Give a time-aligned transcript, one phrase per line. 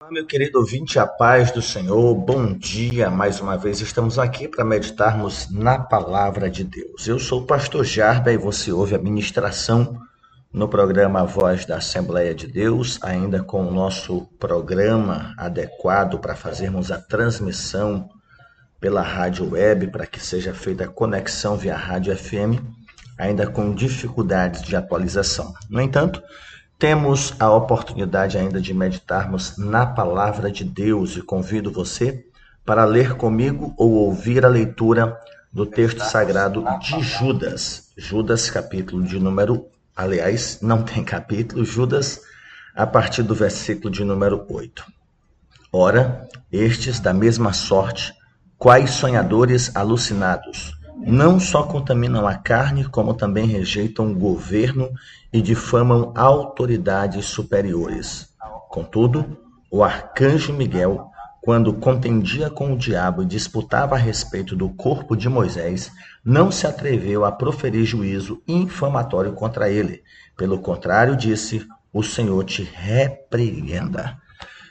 [0.00, 3.10] Olá, meu querido ouvinte, a paz do Senhor, bom dia.
[3.10, 7.06] Mais uma vez estamos aqui para meditarmos na palavra de Deus.
[7.06, 10.00] Eu sou o pastor Jarda e você ouve a ministração
[10.52, 16.90] no programa Voz da Assembleia de Deus, ainda com o nosso programa adequado para fazermos
[16.90, 18.08] a transmissão
[18.80, 22.60] pela rádio web, para que seja feita a conexão via rádio FM,
[23.18, 25.52] ainda com dificuldades de atualização.
[25.68, 26.22] No entanto,
[26.82, 32.26] temos a oportunidade ainda de meditarmos na palavra de Deus e convido você
[32.66, 35.16] para ler comigo ou ouvir a leitura
[35.52, 37.92] do texto sagrado de Judas.
[37.96, 39.66] Judas, capítulo de número.
[39.94, 42.20] Aliás, não tem capítulo, Judas,
[42.74, 44.84] a partir do versículo de número 8.
[45.72, 48.12] Ora, estes da mesma sorte,
[48.58, 54.90] quais sonhadores alucinados, não só contaminam a carne, como também rejeitam o governo
[55.32, 58.32] e difamam autoridades superiores.
[58.68, 59.38] Contudo,
[59.70, 61.10] o arcanjo Miguel,
[61.40, 65.90] quando contendia com o diabo e disputava a respeito do corpo de Moisés,
[66.24, 70.02] não se atreveu a proferir juízo infamatório contra ele.
[70.36, 74.16] Pelo contrário, disse: O Senhor te repreenda.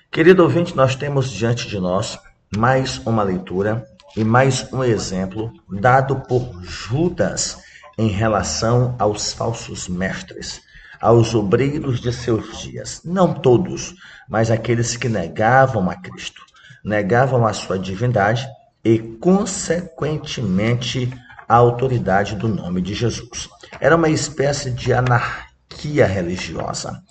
[0.09, 2.19] Querido ouvinte, nós temos diante de nós
[2.55, 7.59] mais uma leitura e mais um exemplo dado por Judas
[7.97, 10.61] em relação aos falsos mestres,
[10.99, 13.01] aos obreiros de seus dias.
[13.05, 13.95] Não todos,
[14.27, 16.41] mas aqueles que negavam a Cristo,
[16.83, 18.45] negavam a sua divindade
[18.83, 21.09] e, consequentemente,
[21.47, 23.47] a autoridade do nome de Jesus.
[23.79, 27.01] Era uma espécie de anarquia religiosa.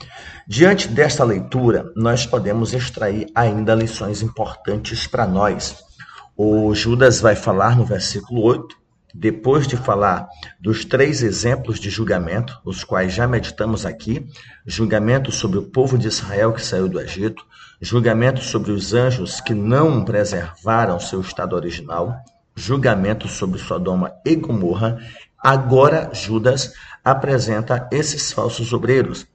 [0.46, 5.88] Diante desta leitura, nós podemos extrair ainda lições importantes para nós
[6.42, 8.74] o Judas vai falar no versículo 8,
[9.14, 10.26] depois de falar
[10.58, 14.26] dos três exemplos de julgamento, os quais já meditamos aqui:
[14.64, 17.44] julgamento sobre o povo de Israel que saiu do Egito,
[17.78, 22.16] julgamento sobre os anjos que não preservaram seu estado original,
[22.56, 24.98] julgamento sobre Sodoma e Gomorra.
[25.38, 26.72] Agora, Judas
[27.04, 29.26] apresenta esses falsos obreiros,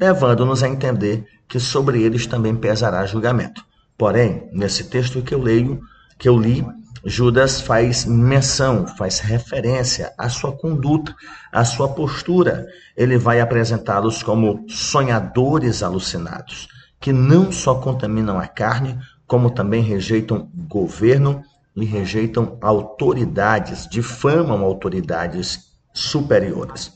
[0.00, 3.62] levando-nos a entender que sobre eles também pesará julgamento.
[3.98, 5.82] Porém, nesse texto que eu leio,
[6.18, 6.64] que eu li,
[7.04, 11.14] Judas faz menção, faz referência à sua conduta,
[11.52, 12.66] à sua postura.
[12.96, 20.48] Ele vai apresentá-los como sonhadores alucinados, que não só contaminam a carne, como também rejeitam
[20.68, 21.42] governo
[21.76, 26.92] e rejeitam autoridades, difamam autoridades superiores.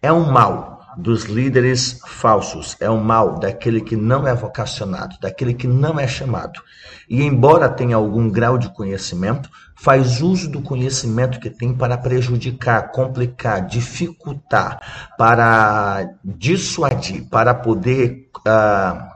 [0.00, 5.54] É um mal dos líderes falsos, é o mal daquele que não é vocacionado, daquele
[5.54, 6.60] que não é chamado.
[7.08, 12.90] E embora tenha algum grau de conhecimento, faz uso do conhecimento que tem para prejudicar,
[12.92, 18.28] complicar, dificultar, para dissuadir, para poder.
[18.46, 19.12] Uh,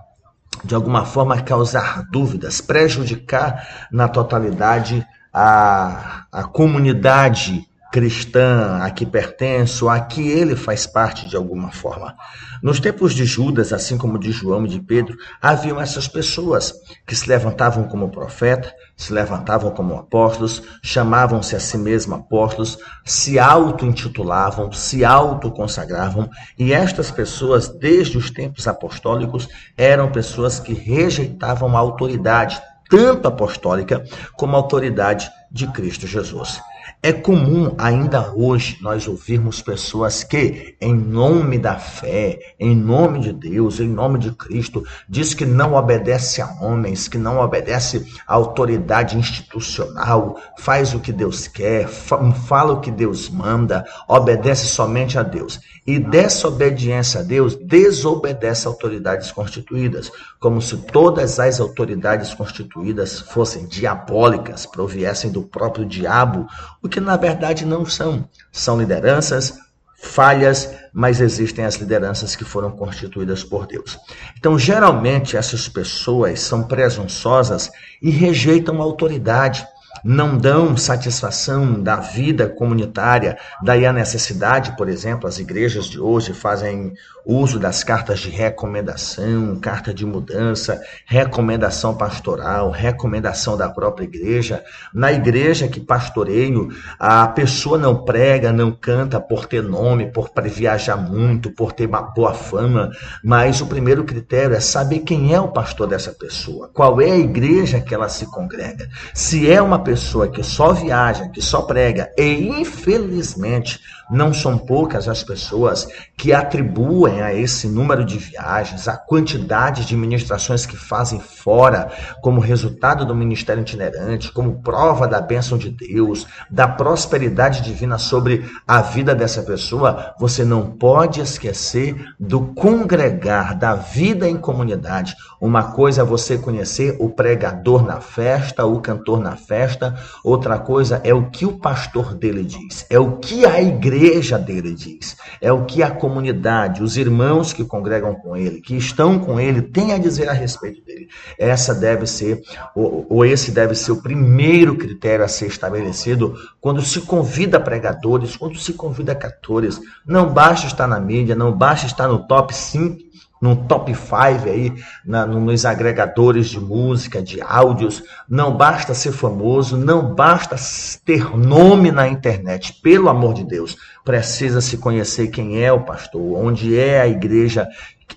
[0.64, 9.88] de alguma forma causar dúvidas, prejudicar na totalidade a, a comunidade cristã a que pertenço,
[9.88, 12.14] a que ele faz parte de alguma forma.
[12.62, 16.74] Nos tempos de Judas, assim como de João e de Pedro, haviam essas pessoas
[17.06, 23.38] que se levantavam como profeta, se levantavam como apóstolos, chamavam-se a si mesmos apóstolos, se
[23.38, 31.80] auto-intitulavam, se auto-consagravam, e estas pessoas, desde os tempos apostólicos, eram pessoas que rejeitavam a
[31.80, 34.04] autoridade, tanto apostólica
[34.34, 36.60] como a autoridade de Cristo Jesus.
[37.02, 43.32] É comum ainda hoje nós ouvirmos pessoas que, em nome da fé, em nome de
[43.32, 48.34] Deus, em nome de Cristo, diz que não obedece a homens, que não obedece à
[48.34, 55.22] autoridade institucional, faz o que Deus quer, fala o que Deus manda, obedece somente a
[55.22, 55.60] Deus.
[55.86, 63.66] E dessa obediência a Deus, desobedece autoridades constituídas, como se todas as autoridades constituídas fossem
[63.66, 66.48] diabólicas, proviessem do próprio diabo,
[66.86, 68.28] o que na verdade não são.
[68.50, 69.58] São lideranças
[69.98, 73.98] falhas, mas existem as lideranças que foram constituídas por Deus.
[74.38, 79.66] Então, geralmente, essas pessoas são presunçosas e rejeitam a autoridade
[80.04, 86.32] não dão satisfação da vida comunitária, daí a necessidade, por exemplo, as igrejas de hoje
[86.32, 86.94] fazem
[87.26, 94.62] uso das cartas de recomendação, carta de mudança, recomendação pastoral, recomendação da própria igreja.
[94.94, 100.96] Na igreja que pastoreio, a pessoa não prega, não canta por ter nome, por viajar
[100.96, 102.92] muito, por ter uma boa fama,
[103.24, 107.18] mas o primeiro critério é saber quem é o pastor dessa pessoa, qual é a
[107.18, 108.88] igreja que ela se congrega.
[109.12, 115.08] Se é uma pessoa que só viaja, que só prega, e infelizmente Não são poucas
[115.08, 121.18] as pessoas que atribuem a esse número de viagens, a quantidade de ministrações que fazem
[121.18, 121.90] fora,
[122.22, 128.48] como resultado do ministério itinerante, como prova da bênção de Deus, da prosperidade divina sobre
[128.66, 130.14] a vida dessa pessoa.
[130.20, 135.16] Você não pode esquecer do congregar, da vida em comunidade.
[135.40, 141.00] Uma coisa é você conhecer o pregador na festa, o cantor na festa, outra coisa
[141.02, 143.95] é o que o pastor dele diz, é o que a igreja
[144.38, 149.18] dele diz, é o que a comunidade, os irmãos que congregam com ele, que estão
[149.18, 151.08] com ele, têm a dizer a respeito dele.
[151.38, 152.42] Essa deve ser,
[152.74, 158.36] ou, ou esse deve ser o primeiro critério a ser estabelecido quando se convida pregadores,
[158.36, 159.80] quando se convida cantores.
[160.06, 163.06] Não basta estar na mídia, não basta estar no top 5
[163.40, 164.72] no top 5 aí,
[165.04, 168.02] na, nos agregadores de música, de áudios.
[168.28, 170.56] Não basta ser famoso, não basta
[171.04, 172.80] ter nome na internet.
[172.82, 177.68] Pelo amor de Deus, precisa se conhecer quem é o pastor, onde é a igreja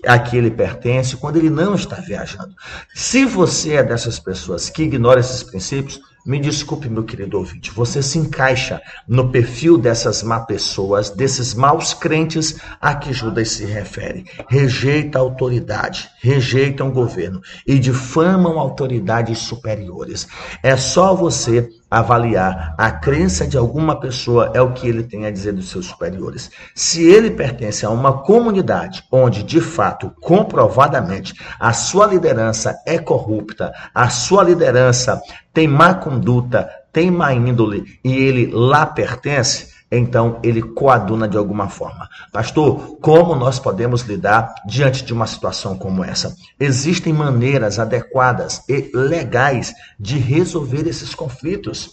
[0.05, 2.53] a que ele pertence, quando ele não está viajando.
[2.93, 8.03] Se você é dessas pessoas que ignora esses princípios, me desculpe, meu querido ouvinte, você
[8.03, 14.25] se encaixa no perfil dessas má pessoas, desses maus crentes a que Judas se refere.
[14.47, 20.27] Rejeita a autoridade, rejeitam o governo e difamam autoridades superiores.
[20.61, 25.31] É só você avaliar a crença de alguma pessoa é o que ele tem a
[25.31, 26.51] dizer dos seus superiores.
[26.75, 33.73] Se ele pertence a uma comunidade onde, de fato, comprovadamente, a sua liderança é corrupta,
[33.93, 35.19] a sua liderança
[35.53, 41.67] tem má conduta, tem má índole e ele lá pertence, então ele coaduna de alguma
[41.67, 42.09] forma.
[42.31, 46.35] Pastor, como nós podemos lidar diante de uma situação como essa?
[46.59, 51.91] Existem maneiras adequadas e legais de resolver esses conflitos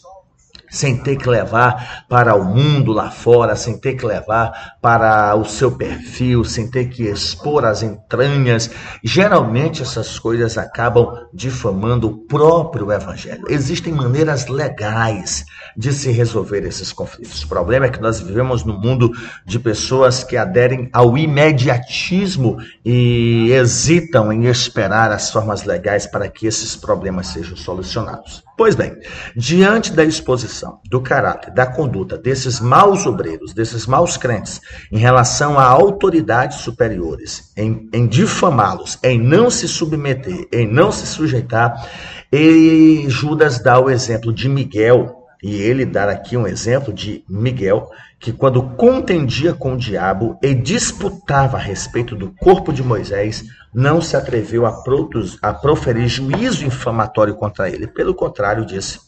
[0.76, 5.44] sem ter que levar para o mundo lá fora, sem ter que levar para o
[5.44, 8.70] seu perfil, sem ter que expor as entranhas.
[9.02, 13.44] Geralmente essas coisas acabam difamando o próprio evangelho.
[13.48, 15.44] Existem maneiras legais
[15.76, 17.42] de se resolver esses conflitos.
[17.42, 19.10] O problema é que nós vivemos num mundo
[19.46, 26.46] de pessoas que aderem ao imediatismo e hesitam em esperar as formas legais para que
[26.46, 28.44] esses problemas sejam solucionados.
[28.56, 28.96] Pois bem,
[29.36, 34.60] diante da exposição do caráter, da conduta desses maus obreiros, desses maus crentes,
[34.90, 41.06] em relação a autoridades superiores, em, em difamá-los, em não se submeter, em não se
[41.06, 41.88] sujeitar,
[42.32, 47.88] e Judas dá o exemplo de Miguel, e ele dá aqui um exemplo de Miguel,
[48.18, 54.00] que quando contendia com o diabo e disputava a respeito do corpo de Moisés, não
[54.00, 54.82] se atreveu a,
[55.42, 57.86] a proferir juízo infamatório contra ele.
[57.86, 58.98] Pelo contrário, disse: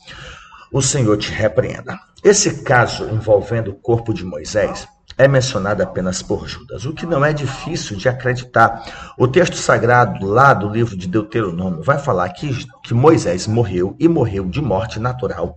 [0.73, 1.99] O Senhor te repreenda.
[2.23, 4.87] Esse caso envolvendo o corpo de Moisés
[5.17, 9.15] é mencionado apenas por Judas, o que não é difícil de acreditar.
[9.19, 14.07] O texto sagrado lá do livro de Deuteronômio vai falar que, que Moisés morreu e
[14.07, 15.57] morreu de morte natural.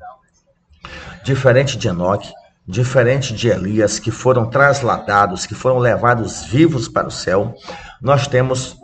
[1.24, 2.31] Diferente de Enoque,
[2.66, 7.54] diferente de Elias, que foram trasladados, que foram levados vivos para o céu,
[8.02, 8.78] nós temos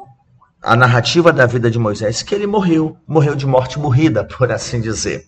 [0.62, 4.82] a narrativa da vida de Moisés, que ele morreu, morreu de morte morrida, por assim
[4.82, 5.26] dizer.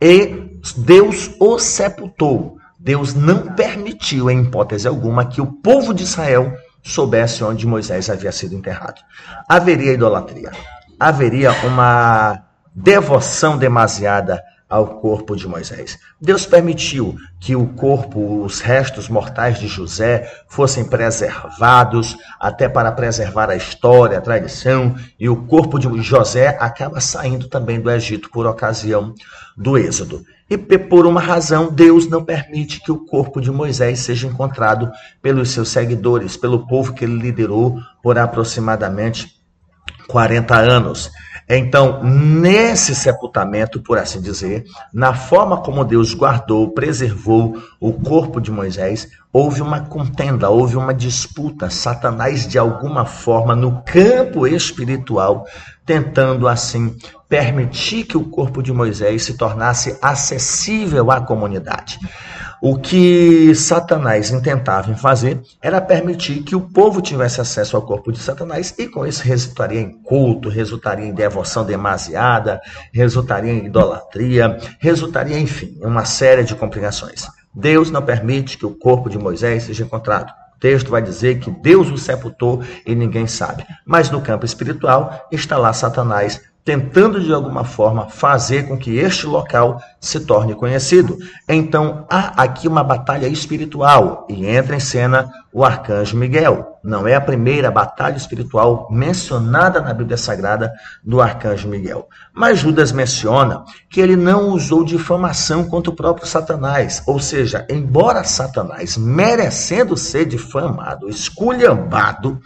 [0.00, 2.58] E Deus o sepultou.
[2.78, 6.52] Deus não permitiu, em hipótese alguma, que o povo de Israel
[6.82, 9.00] soubesse onde Moisés havia sido enterrado.
[9.48, 10.52] Haveria idolatria,
[11.00, 12.42] haveria uma
[12.74, 14.42] devoção demasiada
[14.74, 16.00] ao corpo de Moisés.
[16.20, 23.50] Deus permitiu que o corpo, os restos mortais de José fossem preservados, até para preservar
[23.50, 28.48] a história, a tradição, e o corpo de José acaba saindo também do Egito por
[28.48, 29.14] ocasião
[29.56, 30.24] do Êxodo.
[30.50, 34.90] E por uma razão, Deus não permite que o corpo de Moisés seja encontrado
[35.22, 39.28] pelos seus seguidores, pelo povo que ele liderou por aproximadamente
[40.08, 41.12] 40 anos.
[41.48, 48.50] Então, nesse sepultamento, por assim dizer, na forma como Deus guardou, preservou o corpo de
[48.50, 51.68] Moisés, houve uma contenda, houve uma disputa.
[51.68, 55.46] Satanás, de alguma forma, no campo espiritual,
[55.84, 56.96] tentando assim
[57.28, 61.98] permitir que o corpo de Moisés se tornasse acessível à comunidade.
[62.66, 68.18] O que Satanás intentava fazer era permitir que o povo tivesse acesso ao corpo de
[68.18, 75.38] Satanás e com isso resultaria em culto, resultaria em devoção demasiada, resultaria em idolatria, resultaria,
[75.38, 77.26] enfim, em uma série de complicações.
[77.54, 80.32] Deus não permite que o corpo de Moisés seja encontrado.
[80.56, 83.66] O texto vai dizer que Deus o sepultou e ninguém sabe.
[83.84, 89.26] Mas no campo espiritual está lá Satanás tentando de alguma forma fazer com que este
[89.26, 91.18] local se torne conhecido.
[91.46, 96.78] Então há aqui uma batalha espiritual e entra em cena o arcanjo Miguel.
[96.82, 102.08] Não é a primeira batalha espiritual mencionada na Bíblia Sagrada do arcanjo Miguel.
[102.32, 107.02] Mas Judas menciona que ele não usou difamação contra o próprio Satanás.
[107.06, 112.40] Ou seja, embora Satanás, merecendo ser difamado, esculhambado,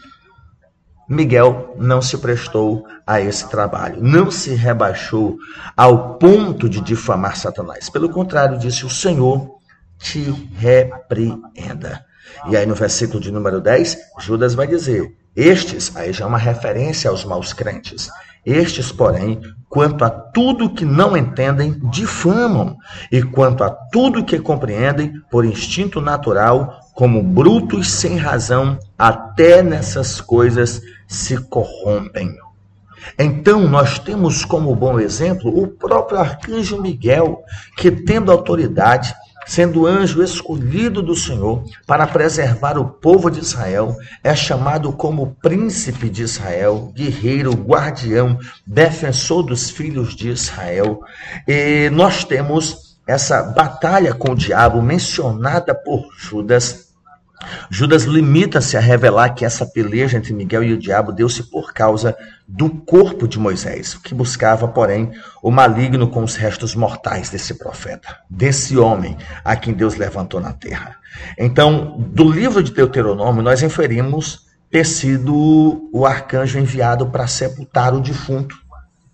[1.08, 5.38] Miguel não se prestou a esse trabalho, não se rebaixou
[5.74, 7.88] ao ponto de difamar Satanás.
[7.88, 9.58] Pelo contrário, disse: O Senhor
[9.98, 12.04] te repreenda.
[12.48, 16.38] E aí no versículo de número 10, Judas vai dizer: Estes, aí já é uma
[16.38, 18.10] referência aos maus crentes.
[18.44, 22.76] Estes, porém, quanto a tudo que não entendem, difamam,
[23.10, 30.20] e quanto a tudo que compreendem, por instinto natural, como brutos sem razão, até nessas
[30.20, 32.36] coisas se corrompem.
[33.16, 37.44] Então, nós temos como bom exemplo o próprio arcanjo Miguel,
[37.76, 39.14] que, tendo autoridade,
[39.46, 46.10] sendo anjo escolhido do Senhor para preservar o povo de Israel, é chamado como príncipe
[46.10, 51.00] de Israel, guerreiro, guardião, defensor dos filhos de Israel.
[51.46, 56.88] E nós temos essa batalha com o diabo mencionada por Judas
[57.71, 62.16] Judas limita-se a revelar que essa peleja entre Miguel e o diabo deu-se por causa
[62.47, 68.16] do corpo de Moisés, que buscava, porém, o maligno com os restos mortais desse profeta,
[68.28, 70.97] desse homem a quem Deus levantou na terra.
[71.38, 78.00] Então, do livro de Deuteronômio, nós inferimos ter sido o arcanjo enviado para sepultar o
[78.00, 78.57] defunto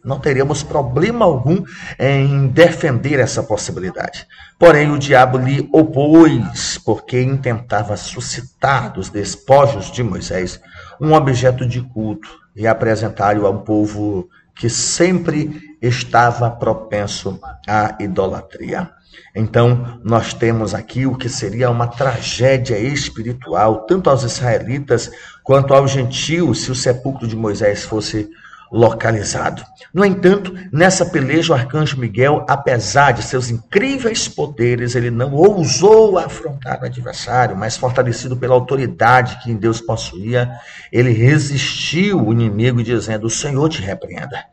[0.05, 1.65] não teríamos problema algum
[1.99, 4.27] em defender essa possibilidade.
[4.59, 10.61] Porém, o diabo lhe opôs, porque intentava suscitar dos despojos de Moisés
[11.01, 18.91] um objeto de culto e apresentar-o a um povo que sempre estava propenso à idolatria.
[19.35, 25.11] Então, nós temos aqui o que seria uma tragédia espiritual, tanto aos israelitas
[25.43, 28.31] quanto aos gentios, se o sepulcro de Moisés fosse
[28.75, 29.65] localizado.
[29.93, 36.19] No entanto, nessa peleja, o arcanjo Miguel, apesar de seus incríveis poderes, ele não ousou
[36.19, 40.51] afrontar o adversário, mas fortalecido pela autoridade que em Deus possuía,
[40.91, 44.45] ele resistiu o inimigo, dizendo: O Senhor te repreenda.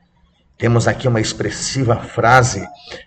[0.55, 2.63] Temos aqui uma expressiva frase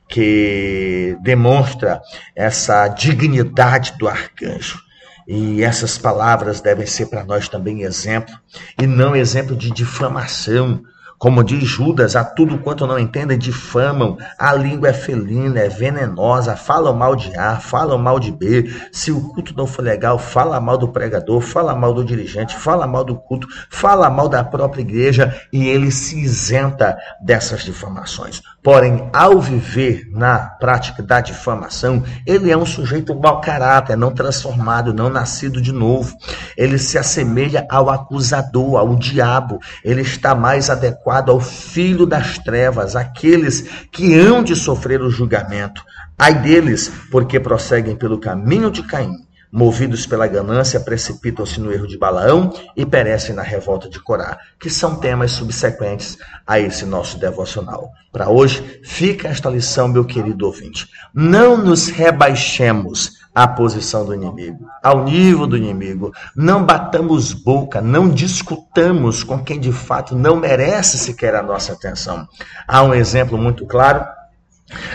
[0.08, 2.02] que demonstra
[2.34, 4.80] essa dignidade do arcanjo.
[5.28, 8.34] E essas palavras devem ser para nós também exemplo,
[8.82, 10.82] e não exemplo de difamação,
[11.18, 16.56] como diz Judas, a tudo quanto não entendem difamam, a língua é felina, é venenosa,
[16.56, 18.70] falam mal de A, falam mal de B.
[18.92, 22.86] Se o culto não for legal, fala mal do pregador, fala mal do dirigente, fala
[22.86, 28.42] mal do culto, fala mal da própria igreja e ele se isenta dessas difamações.
[28.62, 34.94] Porém, ao viver na prática da difamação, ele é um sujeito mau caráter, não transformado,
[34.94, 36.16] não nascido de novo.
[36.56, 39.58] Ele se assemelha ao acusador, ao diabo.
[39.84, 45.10] Ele está mais adequado adequado ao filho das trevas, aqueles que hão de sofrer o
[45.10, 45.82] julgamento.
[46.18, 49.12] Ai deles, porque prosseguem pelo caminho de Caim.
[49.52, 54.68] Movidos pela ganância, precipitam-se no erro de Balaão e perecem na revolta de Corá, que
[54.68, 57.88] são temas subsequentes a esse nosso devocional.
[58.10, 60.88] Para hoje, fica esta lição, meu querido ouvinte.
[61.14, 66.12] Não nos rebaixemos à posição do inimigo, ao nível do inimigo.
[66.36, 72.28] Não batamos boca, não discutamos com quem de fato não merece sequer a nossa atenção.
[72.68, 74.06] Há um exemplo muito claro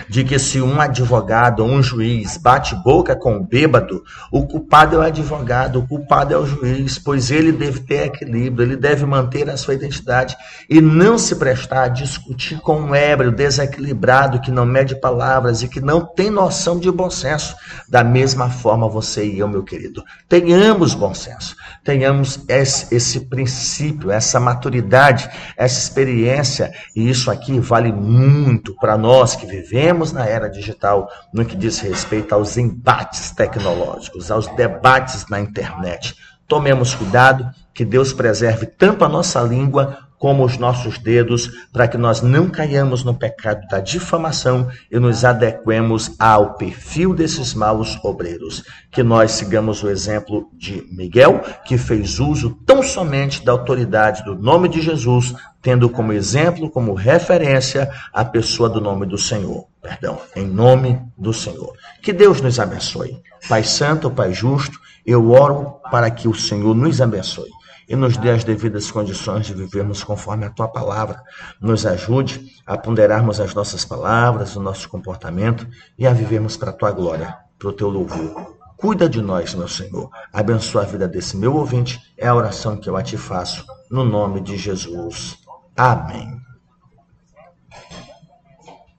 [0.07, 4.95] de que se um advogado ou um juiz bate boca com o bêbado, o culpado
[4.95, 9.05] é o advogado, o culpado é o juiz, pois ele deve ter equilíbrio, ele deve
[9.05, 10.35] manter a sua identidade
[10.69, 15.67] e não se prestar a discutir com um ébrio desequilibrado que não mede palavras e
[15.67, 17.55] que não tem noção de bom senso.
[17.87, 24.11] Da mesma forma você e eu, meu querido, tenhamos bom senso, tenhamos esse, esse princípio,
[24.11, 30.25] essa maturidade, essa experiência, e isso aqui vale muito para nós que vivemos vivemos na
[30.25, 36.15] era digital no que diz respeito aos embates tecnológicos, aos debates na internet.
[36.47, 41.97] Tomemos cuidado, que Deus preserve tanto a nossa língua como os nossos dedos, para que
[41.97, 48.63] nós não caiamos no pecado da difamação e nos adequemos ao perfil desses maus obreiros.
[48.91, 54.35] Que nós sigamos o exemplo de Miguel, que fez uso tão somente da autoridade do
[54.35, 59.67] nome de Jesus, tendo como exemplo, como referência, a pessoa do nome do Senhor.
[59.81, 61.73] Perdão, em nome do Senhor.
[62.03, 63.21] Que Deus nos abençoe.
[63.47, 67.49] Pai Santo, Pai Justo, eu oro para que o Senhor nos abençoe
[67.89, 71.21] e nos dê as devidas condições de vivermos conforme a tua palavra.
[71.59, 75.67] Nos ajude a ponderarmos as nossas palavras, o nosso comportamento
[75.97, 78.59] e a vivermos para a tua glória, para o teu louvor.
[78.77, 80.09] Cuida de nós, meu Senhor.
[80.31, 81.99] Abençoa a vida desse meu ouvinte.
[82.15, 85.37] É a oração que eu a te faço, no nome de Jesus.
[85.75, 86.48] Amém.